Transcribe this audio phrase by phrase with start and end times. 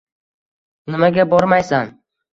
[0.89, 1.97] Nimaga bormaysan